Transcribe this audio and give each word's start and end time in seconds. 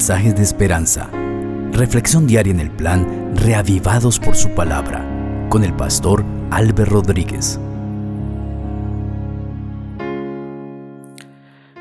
mensajes 0.00 0.34
de 0.34 0.42
esperanza. 0.42 1.10
Reflexión 1.72 2.26
diaria 2.26 2.54
en 2.54 2.60
el 2.60 2.70
plan 2.70 3.36
Reavivados 3.36 4.18
por 4.18 4.34
su 4.34 4.48
palabra 4.54 5.06
con 5.50 5.62
el 5.62 5.76
pastor 5.76 6.24
Álvaro 6.50 6.86
Rodríguez. 6.86 7.60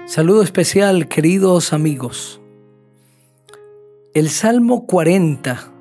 Saludo 0.06 0.44
especial, 0.44 1.08
queridos 1.08 1.72
amigos. 1.72 2.42
El 4.14 4.30
Salmo 4.30 4.86
40 4.86 5.72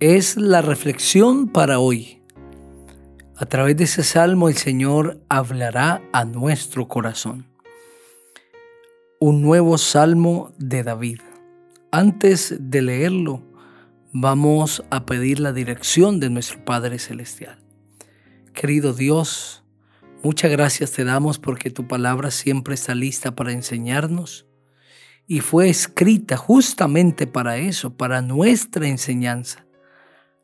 es 0.00 0.38
la 0.38 0.62
reflexión 0.62 1.46
para 1.46 1.78
hoy. 1.78 2.22
A 3.36 3.44
través 3.44 3.76
de 3.76 3.84
ese 3.84 4.02
salmo 4.02 4.48
el 4.48 4.56
Señor 4.56 5.20
hablará 5.28 6.00
a 6.14 6.24
nuestro 6.24 6.88
corazón 6.88 7.50
un 9.18 9.42
nuevo 9.42 9.76
salmo 9.76 10.54
de 10.56 10.82
David. 10.82 11.25
Antes 11.98 12.54
de 12.60 12.82
leerlo, 12.82 13.42
vamos 14.12 14.84
a 14.90 15.06
pedir 15.06 15.40
la 15.40 15.54
dirección 15.54 16.20
de 16.20 16.28
nuestro 16.28 16.62
Padre 16.62 16.98
Celestial. 16.98 17.58
Querido 18.52 18.92
Dios, 18.92 19.64
muchas 20.22 20.50
gracias 20.50 20.92
te 20.92 21.04
damos 21.04 21.38
porque 21.38 21.70
tu 21.70 21.88
palabra 21.88 22.30
siempre 22.30 22.74
está 22.74 22.94
lista 22.94 23.34
para 23.34 23.52
enseñarnos 23.52 24.44
y 25.26 25.40
fue 25.40 25.70
escrita 25.70 26.36
justamente 26.36 27.26
para 27.26 27.56
eso, 27.56 27.96
para 27.96 28.20
nuestra 28.20 28.86
enseñanza, 28.88 29.64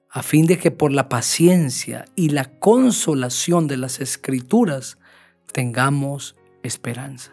a 0.09 0.23
fin 0.23 0.47
de 0.47 0.57
que 0.57 0.71
por 0.71 0.91
la 0.91 1.11
paciencia 1.11 2.07
y 2.17 2.31
la 2.31 2.47
consolación 2.47 3.67
de 3.67 3.77
las 3.77 4.01
escrituras 4.01 4.97
tengamos 5.53 6.35
esperanza 6.63 7.31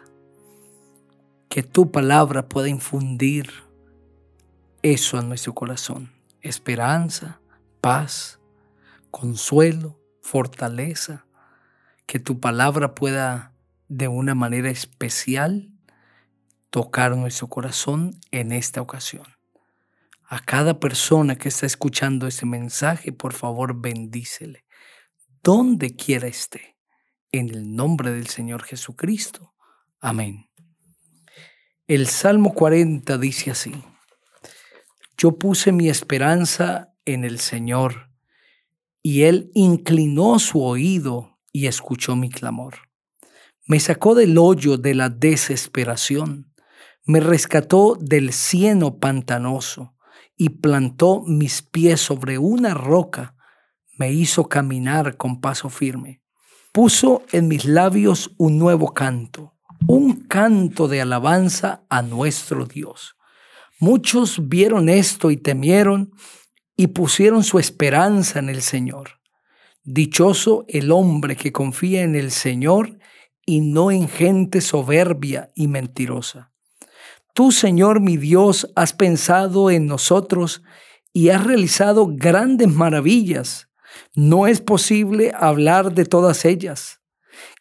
que 1.48 1.62
tu 1.62 1.90
palabra 1.90 2.50
pueda 2.50 2.68
infundir 2.68 3.69
eso 4.82 5.18
a 5.18 5.22
nuestro 5.22 5.54
corazón. 5.54 6.12
Esperanza, 6.40 7.40
paz, 7.80 8.40
consuelo, 9.10 10.00
fortaleza. 10.22 11.26
Que 12.06 12.18
tu 12.18 12.40
palabra 12.40 12.94
pueda 12.94 13.54
de 13.88 14.08
una 14.08 14.34
manera 14.34 14.70
especial 14.70 15.70
tocar 16.70 17.16
nuestro 17.16 17.48
corazón 17.48 18.18
en 18.30 18.52
esta 18.52 18.80
ocasión. 18.80 19.26
A 20.24 20.38
cada 20.40 20.78
persona 20.78 21.36
que 21.36 21.48
está 21.48 21.66
escuchando 21.66 22.26
este 22.26 22.46
mensaje, 22.46 23.12
por 23.12 23.32
favor, 23.32 23.80
bendícele. 23.80 24.64
Donde 25.42 25.96
quiera 25.96 26.28
esté. 26.28 26.76
En 27.32 27.48
el 27.48 27.74
nombre 27.74 28.10
del 28.10 28.26
Señor 28.26 28.62
Jesucristo. 28.62 29.54
Amén. 30.00 30.48
El 31.86 32.06
Salmo 32.06 32.54
40 32.54 33.18
dice 33.18 33.50
así, 33.50 33.72
Yo 35.22 35.32
puse 35.32 35.70
mi 35.70 35.90
esperanza 35.90 36.94
en 37.04 37.24
el 37.24 37.40
Señor, 37.40 38.08
y 39.02 39.24
Él 39.24 39.50
inclinó 39.52 40.38
su 40.38 40.62
oído 40.62 41.38
y 41.52 41.66
escuchó 41.66 42.16
mi 42.16 42.30
clamor. 42.30 42.88
Me 43.66 43.80
sacó 43.80 44.14
del 44.14 44.38
hoyo 44.38 44.78
de 44.78 44.94
la 44.94 45.10
desesperación, 45.10 46.54
me 47.04 47.20
rescató 47.20 47.98
del 48.00 48.32
cieno 48.32 48.96
pantanoso 48.96 49.94
y 50.38 50.48
plantó 50.48 51.22
mis 51.26 51.60
pies 51.60 52.00
sobre 52.00 52.38
una 52.38 52.72
roca, 52.72 53.36
me 53.98 54.10
hizo 54.10 54.48
caminar 54.48 55.18
con 55.18 55.42
paso 55.42 55.68
firme. 55.68 56.22
Puso 56.72 57.24
en 57.30 57.46
mis 57.46 57.66
labios 57.66 58.30
un 58.38 58.58
nuevo 58.58 58.94
canto 58.94 59.60
un 59.86 60.26
canto 60.26 60.88
de 60.88 61.00
alabanza 61.00 61.84
a 61.88 62.02
nuestro 62.02 62.66
Dios. 62.66 63.16
Muchos 63.82 64.46
vieron 64.50 64.90
esto 64.90 65.30
y 65.30 65.38
temieron 65.38 66.12
y 66.76 66.88
pusieron 66.88 67.42
su 67.42 67.58
esperanza 67.58 68.38
en 68.38 68.50
el 68.50 68.60
Señor. 68.60 69.20
Dichoso 69.82 70.66
el 70.68 70.92
hombre 70.92 71.34
que 71.34 71.50
confía 71.50 72.02
en 72.02 72.14
el 72.14 72.30
Señor 72.30 72.98
y 73.46 73.62
no 73.62 73.90
en 73.90 74.06
gente 74.06 74.60
soberbia 74.60 75.50
y 75.54 75.66
mentirosa. 75.68 76.52
Tú, 77.32 77.52
Señor 77.52 78.00
mi 78.00 78.18
Dios, 78.18 78.70
has 78.76 78.92
pensado 78.92 79.70
en 79.70 79.86
nosotros 79.86 80.62
y 81.14 81.30
has 81.30 81.42
realizado 81.42 82.06
grandes 82.06 82.68
maravillas. 82.68 83.70
No 84.14 84.46
es 84.46 84.60
posible 84.60 85.32
hablar 85.34 85.94
de 85.94 86.04
todas 86.04 86.44
ellas. 86.44 87.00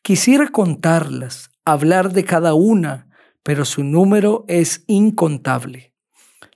Quisiera 0.02 0.50
contarlas, 0.50 1.50
hablar 1.64 2.12
de 2.12 2.26
cada 2.26 2.56
una, 2.56 3.08
pero 3.42 3.64
su 3.64 3.86
número 3.86 4.44
es 4.50 4.84
incontable. 4.88 5.89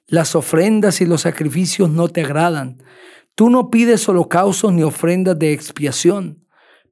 Las 0.08 0.36
ofrendas 0.36 1.02
y 1.02 1.06
los 1.06 1.22
sacrificios 1.22 1.90
no 1.90 2.10
te 2.10 2.22
agradan. 2.22 2.84
Tú 3.36 3.50
no 3.50 3.70
pides 3.70 4.08
holocaustos 4.08 4.74
ni 4.74 4.84
ofrendas 4.84 5.40
de 5.40 5.54
expiación, 5.54 6.46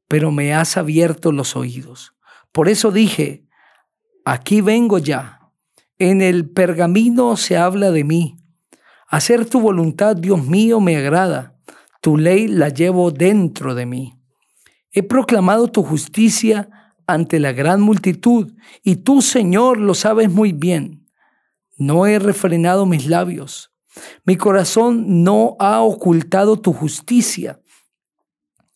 pero 0.07 0.31
me 0.31 0.53
has 0.53 0.77
abierto 0.77 1.31
los 1.31 1.55
oídos. 1.55 2.13
Por 2.51 2.67
eso 2.67 2.91
dije, 2.91 3.45
aquí 4.25 4.61
vengo 4.61 4.97
ya. 4.97 5.39
En 5.99 6.21
el 6.21 6.49
pergamino 6.49 7.37
se 7.37 7.57
habla 7.57 7.91
de 7.91 8.03
mí. 8.03 8.37
Hacer 9.07 9.45
tu 9.45 9.59
voluntad, 9.59 10.15
Dios 10.15 10.45
mío, 10.45 10.79
me 10.79 10.97
agrada. 10.97 11.59
Tu 12.01 12.17
ley 12.17 12.47
la 12.47 12.69
llevo 12.69 13.11
dentro 13.11 13.75
de 13.75 13.85
mí. 13.85 14.17
He 14.91 15.03
proclamado 15.03 15.67
tu 15.67 15.83
justicia 15.83 16.95
ante 17.07 17.39
la 17.39 17.51
gran 17.51 17.81
multitud, 17.81 18.53
y 18.83 18.97
tú, 18.97 19.21
Señor, 19.21 19.77
lo 19.77 19.93
sabes 19.93 20.31
muy 20.31 20.53
bien. 20.53 21.00
No 21.81 22.05
he 22.05 22.19
refrenado 22.19 22.85
mis 22.85 23.07
labios. 23.07 23.71
Mi 24.23 24.37
corazón 24.37 25.23
no 25.23 25.55
ha 25.59 25.81
ocultado 25.81 26.59
tu 26.59 26.73
justicia. 26.73 27.59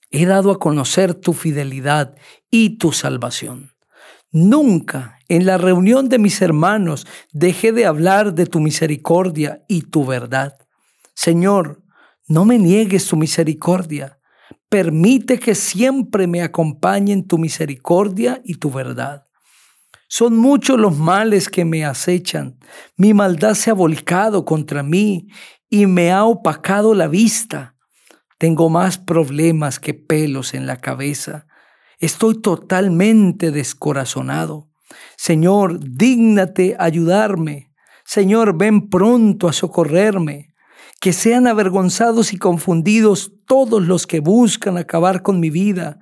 He 0.09 0.25
dado 0.25 0.51
a 0.51 0.59
conocer 0.59 1.13
tu 1.13 1.33
fidelidad 1.33 2.15
y 2.49 2.77
tu 2.77 2.91
salvación. 2.91 3.73
Nunca 4.31 5.19
en 5.29 5.45
la 5.45 5.57
reunión 5.57 6.09
de 6.09 6.17
mis 6.17 6.41
hermanos 6.41 7.05
dejé 7.31 7.71
de 7.71 7.85
hablar 7.85 8.33
de 8.33 8.47
tu 8.47 8.59
misericordia 8.59 9.63
y 9.67 9.83
tu 9.83 10.05
verdad. 10.05 10.57
Señor, 11.13 11.83
no 12.27 12.43
me 12.43 12.57
niegues 12.57 13.07
tu 13.07 13.17
misericordia 13.17 14.19
Permite 14.69 15.39
que 15.39 15.55
siempre 15.55 16.27
me 16.27 16.41
acompañen 16.41 17.27
tu 17.27 17.37
misericordia 17.37 18.41
y 18.43 18.55
tu 18.55 18.71
verdad. 18.71 19.27
Son 20.07 20.37
muchos 20.37 20.79
los 20.79 20.97
males 20.97 21.49
que 21.49 21.65
me 21.65 21.85
acechan. 21.85 22.57
Mi 22.95 23.13
maldad 23.13 23.53
se 23.55 23.71
ha 23.71 23.73
volcado 23.73 24.45
contra 24.45 24.83
mí 24.83 25.27
y 25.69 25.87
me 25.87 26.11
ha 26.11 26.25
opacado 26.25 26.93
la 26.93 27.07
vista. 27.07 27.75
Tengo 28.37 28.69
más 28.69 28.97
problemas 28.97 29.79
que 29.79 29.93
pelos 29.93 30.53
en 30.53 30.67
la 30.67 30.77
cabeza. 30.77 31.47
Estoy 31.99 32.41
totalmente 32.41 33.51
descorazonado. 33.51 34.69
Señor, 35.17 35.79
dígnate 35.79 36.75
ayudarme. 36.77 37.71
Señor, 38.05 38.57
ven 38.57 38.89
pronto 38.89 39.47
a 39.47 39.53
socorrerme 39.53 40.53
que 40.99 41.13
sean 41.13 41.47
avergonzados 41.47 42.33
y 42.33 42.37
confundidos 42.37 43.31
todos 43.45 43.83
los 43.83 44.07
que 44.07 44.19
buscan 44.19 44.77
acabar 44.77 45.21
con 45.21 45.39
mi 45.39 45.49
vida, 45.49 45.99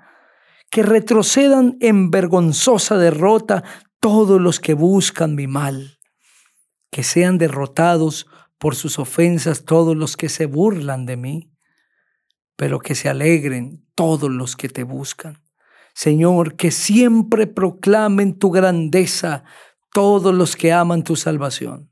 que 0.69 0.83
retrocedan 0.83 1.77
en 1.81 2.09
vergonzosa 2.09 2.97
derrota 2.97 3.63
todos 4.03 4.41
los 4.41 4.59
que 4.59 4.73
buscan 4.73 5.33
mi 5.33 5.47
mal, 5.47 5.97
que 6.91 7.03
sean 7.03 7.37
derrotados 7.37 8.27
por 8.57 8.75
sus 8.75 8.99
ofensas 8.99 9.63
todos 9.63 9.95
los 9.95 10.17
que 10.17 10.27
se 10.27 10.45
burlan 10.45 11.05
de 11.05 11.15
mí, 11.15 11.53
pero 12.57 12.79
que 12.79 12.95
se 12.95 13.07
alegren 13.07 13.87
todos 13.95 14.29
los 14.29 14.57
que 14.57 14.67
te 14.67 14.83
buscan. 14.83 15.41
Señor, 15.93 16.57
que 16.57 16.69
siempre 16.69 17.47
proclamen 17.47 18.37
tu 18.37 18.51
grandeza 18.51 19.45
todos 19.93 20.35
los 20.35 20.57
que 20.57 20.73
aman 20.73 21.05
tu 21.05 21.15
salvación. 21.15 21.89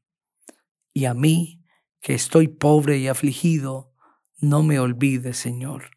Y 0.94 1.06
a 1.06 1.14
mí, 1.14 1.64
que 2.02 2.14
estoy 2.14 2.50
pobre 2.50 2.98
y 2.98 3.08
afligido, 3.08 3.94
no 4.38 4.64
me 4.64 4.80
olvides, 4.80 5.38
Señor. 5.38 5.92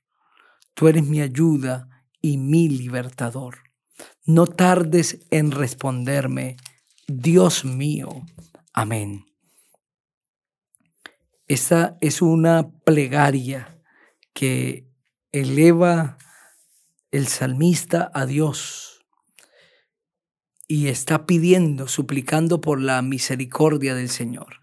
Tú 0.74 0.86
eres 0.86 1.02
mi 1.02 1.20
ayuda 1.20 1.88
y 2.20 2.38
mi 2.38 2.68
libertador. 2.68 3.73
No 4.26 4.46
tardes 4.46 5.18
en 5.30 5.50
responderme, 5.50 6.56
Dios 7.06 7.64
mío. 7.64 8.08
Amén. 8.72 9.26
Esta 11.46 11.98
es 12.00 12.22
una 12.22 12.70
plegaria 12.84 13.82
que 14.32 14.88
eleva 15.30 16.16
el 17.10 17.28
salmista 17.28 18.10
a 18.14 18.24
Dios 18.24 19.04
y 20.66 20.88
está 20.88 21.26
pidiendo, 21.26 21.86
suplicando 21.86 22.62
por 22.62 22.80
la 22.80 23.02
misericordia 23.02 23.94
del 23.94 24.08
Señor. 24.08 24.62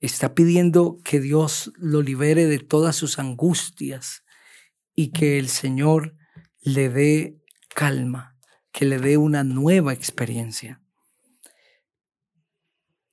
Está 0.00 0.34
pidiendo 0.34 1.00
que 1.04 1.20
Dios 1.20 1.70
lo 1.76 2.00
libere 2.00 2.46
de 2.46 2.60
todas 2.60 2.96
sus 2.96 3.18
angustias 3.18 4.24
y 4.94 5.08
que 5.08 5.38
el 5.38 5.48
Señor 5.48 6.16
le 6.62 6.88
dé 6.88 7.42
calma, 7.74 8.35
que 8.76 8.84
le 8.84 8.98
dé 8.98 9.16
una 9.16 9.42
nueva 9.42 9.94
experiencia. 9.94 10.82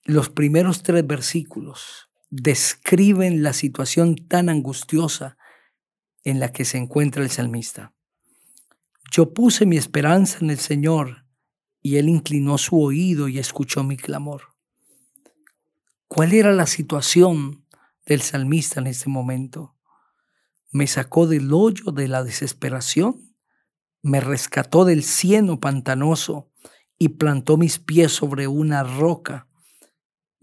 los 0.04 0.30
primeros 0.30 0.84
tres 0.84 1.08
versículos 1.08 2.10
describen 2.30 3.44
la 3.44 3.54
situación 3.54 4.18
tan 4.18 4.50
angustiosa 4.50 5.38
en 6.26 6.42
la 6.42 6.52
que 6.52 6.66
se 6.66 6.78
encuentra 6.78 7.24
el 7.24 7.30
salmista. 7.30 7.94
Yo 9.10 9.34
puse 9.34 9.66
mi 9.66 9.78
esperanza 9.78 10.40
en 10.42 10.50
el 10.50 10.60
Señor 10.60 11.26
y 11.82 11.96
Él 11.96 12.10
inclinó 12.10 12.58
su 12.58 12.82
oído 12.82 13.30
y 13.30 13.40
escuchó 13.40 13.86
mi 13.86 13.96
clamor. 13.96 14.42
¿Cuál 16.10 16.34
era 16.34 16.52
la 16.52 16.68
situación 16.68 17.66
del 18.06 18.22
salmista 18.22 18.82
en 18.82 18.88
este 18.88 19.10
momento? 19.10 19.78
Me 20.72 20.88
sacó 20.88 21.26
del 21.26 21.54
hoyo 21.54 21.94
de 21.94 22.10
la 22.10 22.22
desesperación, 22.22 23.33
me 24.04 24.20
rescató 24.20 24.86
del 24.86 25.04
cieno 25.04 25.60
pantanoso 25.60 26.52
y 27.00 27.10
plantó 27.10 27.58
mis 27.58 27.80
pies 27.80 28.12
sobre 28.12 28.48
una 28.48 28.84
roca 28.84 29.48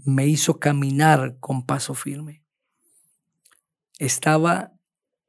me 0.05 0.27
hizo 0.27 0.59
caminar 0.59 1.37
con 1.41 1.65
paso 1.65 1.95
firme. 1.95 2.43
Estaba 3.99 4.73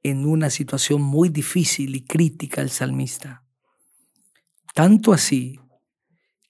en 0.04 0.26
una 0.26 0.50
situación 0.50 1.02
muy 1.02 1.30
difícil 1.30 1.96
y 1.96 2.06
crítica 2.06 2.62
el 2.62 2.70
salmista. 2.70 3.44
Tanto 4.74 5.14
así 5.14 5.60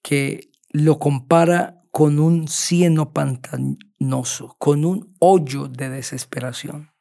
que 0.01 0.51
lo 0.69 0.99
compara 0.99 1.81
con 1.91 2.19
un 2.19 2.47
cieno 2.47 3.11
pantanoso, 3.11 4.55
con 4.57 4.85
un 4.85 5.15
hoyo 5.19 5.67
de 5.67 5.89
desesperación. 5.89 6.91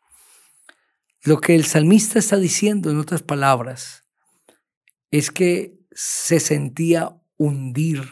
Lo 1.23 1.39
que 1.41 1.55
el 1.55 1.65
salmista 1.65 2.19
está 2.19 2.37
diciendo, 2.39 2.91
en 2.91 2.99
otras 2.99 3.23
palabras, 3.23 4.05
es 5.11 5.31
que 5.31 5.79
se 5.93 6.41
sentía 6.41 7.17
hundir, 7.37 8.09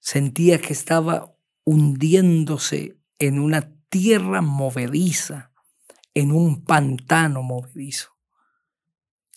sentía 0.00 0.60
que 0.60 0.72
estaba 0.72 1.36
hundiéndose 1.64 2.98
en 3.18 3.38
una 3.38 3.72
tierra 3.88 4.42
movediza, 4.42 5.52
en 6.12 6.32
un 6.32 6.64
pantano 6.64 7.42
movedizo. 7.42 8.10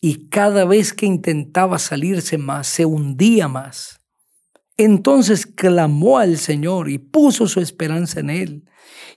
Y 0.02 0.28
cada 0.30 0.66
vez 0.66 0.94
que 0.94 1.06
intentaba 1.06 1.80
salirse 1.80 2.38
más, 2.38 2.68
se 2.68 2.86
hundía 2.86 3.48
más. 3.48 4.02
Entonces 4.76 5.48
clamó 5.48 6.20
al 6.20 6.38
Señor 6.38 6.90
y 6.90 7.00
puso 7.00 7.48
su 7.48 7.62
esperanza 7.62 8.20
en 8.20 8.30
Él. 8.30 8.70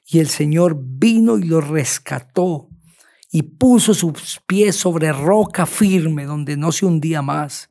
Y 0.06 0.20
el 0.20 0.28
Señor 0.28 0.78
vino 0.80 1.36
y 1.38 1.42
lo 1.42 1.60
rescató 1.60 2.69
y 3.30 3.42
puso 3.42 3.94
sus 3.94 4.40
pies 4.46 4.76
sobre 4.76 5.12
roca 5.12 5.66
firme 5.66 6.24
donde 6.24 6.56
no 6.56 6.72
se 6.72 6.86
hundía 6.86 7.22
más 7.22 7.70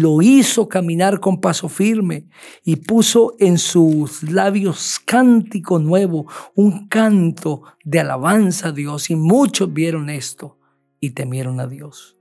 lo 0.00 0.22
hizo 0.22 0.68
caminar 0.68 1.20
con 1.20 1.40
paso 1.40 1.68
firme 1.68 2.26
y 2.64 2.76
puso 2.76 3.36
en 3.38 3.58
sus 3.58 4.24
labios 4.24 5.00
cántico 5.04 5.78
nuevo, 5.78 6.26
un 6.56 6.88
canto 6.88 7.62
de 7.84 8.00
alabanza 8.00 8.68
a 8.68 8.72
Dios. 8.72 9.10
Y 9.10 9.14
muchos 9.16 9.72
vieron 9.72 10.10
esto 10.10 10.58
y 10.98 11.10
temieron 11.10 11.60
a 11.60 11.68
Dios. 11.68 12.16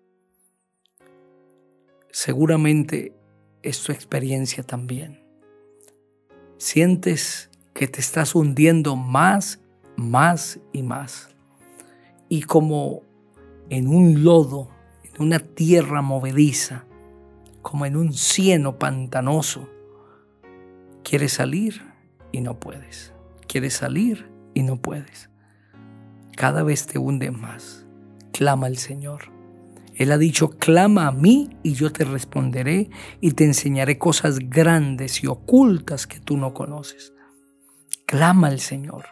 Seguramente 2.12 3.16
es 3.64 3.82
tu 3.82 3.92
experiencia 3.92 4.62
también. 4.62 5.24
Sientes 6.58 7.50
que 7.74 7.88
te 7.88 8.02
estás 8.02 8.36
hundiendo 8.36 8.96
más, 8.96 9.60
más 9.96 10.60
y 10.74 10.84
más. 10.84 11.33
Y 12.34 12.42
como 12.42 13.04
en 13.70 13.88
un 13.88 14.24
lodo, 14.24 14.68
en 15.04 15.22
una 15.22 15.38
tierra 15.38 16.02
movediza, 16.02 16.84
como 17.62 17.86
en 17.86 17.96
un 17.96 18.12
cieno 18.12 18.80
pantanoso. 18.80 19.70
Quieres 21.04 21.34
salir 21.34 21.84
y 22.32 22.42
no 22.42 22.60
puedes. 22.60 23.14
Quieres 23.48 23.76
salir 23.76 24.32
y 24.56 24.64
no 24.64 24.82
puedes. 24.82 25.30
Cada 26.36 26.64
vez 26.64 26.88
te 26.88 26.98
hunde 26.98 27.30
más. 27.30 27.86
Clama 28.32 28.66
al 28.66 28.78
Señor. 28.78 29.32
Él 29.94 30.12
ha 30.12 30.18
dicho, 30.18 30.58
clama 30.58 31.06
a 31.06 31.12
mí 31.12 31.56
y 31.62 31.74
yo 31.74 31.94
te 31.94 32.04
responderé 32.04 32.90
y 33.22 33.34
te 33.34 33.44
enseñaré 33.44 34.00
cosas 34.00 34.40
grandes 34.40 35.24
y 35.24 35.28
ocultas 35.28 36.08
que 36.08 36.20
tú 36.20 36.38
no 36.38 36.56
conoces. 36.56 37.14
Clama 38.08 38.48
al 38.48 38.60
Señor. 38.60 39.06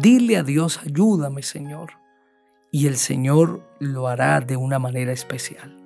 Dile 0.00 0.36
a 0.36 0.42
Dios, 0.42 0.80
ayúdame 0.84 1.44
Señor. 1.44 2.02
Y 2.74 2.88
el 2.88 2.96
Señor 2.96 3.62
lo 3.78 4.08
hará 4.08 4.40
de 4.40 4.56
una 4.56 4.80
manera 4.80 5.12
especial. 5.12 5.78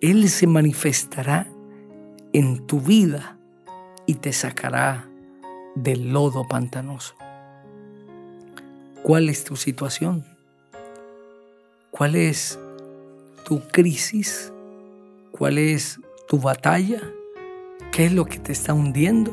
Él 0.00 0.30
se 0.30 0.46
manifestará 0.46 1.46
en 2.32 2.66
tu 2.66 2.80
vida 2.80 3.36
y 4.06 4.14
te 4.14 4.32
sacará 4.32 5.06
del 5.74 6.14
lodo 6.14 6.48
pantanoso. 6.48 7.14
¿Cuál 9.02 9.28
es 9.28 9.44
tu 9.44 9.54
situación? 9.54 10.24
¿Cuál 11.90 12.16
es 12.16 12.58
tu 13.44 13.60
crisis? 13.60 14.50
¿Cuál 15.30 15.58
es 15.58 16.00
tu 16.26 16.38
batalla? 16.38 17.02
¿Qué 17.92 18.06
es 18.06 18.12
lo 18.14 18.24
que 18.24 18.38
te 18.38 18.52
está 18.52 18.72
hundiendo? 18.72 19.30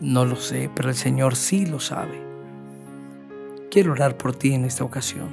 No 0.00 0.24
lo 0.24 0.36
sé, 0.36 0.70
pero 0.74 0.88
el 0.88 0.94
Señor 0.94 1.36
sí 1.36 1.66
lo 1.66 1.80
sabe. 1.80 2.29
Quiero 3.70 3.92
orar 3.92 4.16
por 4.16 4.34
ti 4.34 4.54
en 4.54 4.64
esta 4.64 4.84
ocasión. 4.84 5.28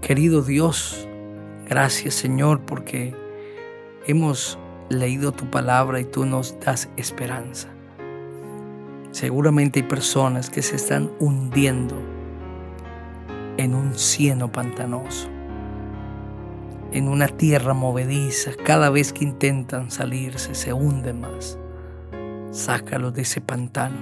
Querido 0.00 0.42
Dios, 0.42 1.08
Gracias 1.66 2.14
Señor 2.14 2.60
porque 2.60 3.14
hemos 4.06 4.58
leído 4.90 5.32
tu 5.32 5.50
palabra 5.50 5.98
y 5.98 6.04
tú 6.04 6.26
nos 6.26 6.58
das 6.60 6.90
esperanza. 6.96 7.68
Seguramente 9.12 9.80
hay 9.80 9.86
personas 9.86 10.50
que 10.50 10.60
se 10.60 10.76
están 10.76 11.10
hundiendo 11.20 11.96
en 13.56 13.74
un 13.74 13.94
cieno 13.94 14.52
pantanoso, 14.52 15.28
en 16.92 17.08
una 17.08 17.28
tierra 17.28 17.72
movediza. 17.72 18.50
Cada 18.62 18.90
vez 18.90 19.14
que 19.14 19.24
intentan 19.24 19.90
salirse, 19.90 20.54
se 20.54 20.74
hunden 20.74 21.20
más. 21.20 21.58
Sácalos 22.50 23.14
de 23.14 23.22
ese 23.22 23.40
pantano 23.40 23.96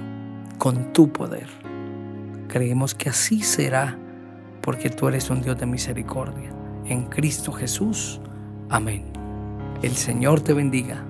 con 0.57 0.91
tu 0.91 1.13
poder. 1.13 1.47
Creemos 2.53 2.93
que 2.93 3.09
así 3.09 3.41
será 3.41 3.97
porque 4.61 4.91
tú 4.91 5.07
eres 5.07 5.31
un 5.31 5.41
Dios 5.41 5.57
de 5.57 5.65
misericordia 5.65 6.51
en 6.85 7.07
Cristo 7.07 7.51
Jesús. 7.51 8.21
Amén. 8.69 9.11
El 9.81 9.95
Señor 9.95 10.39
te 10.39 10.53
bendiga. 10.53 11.03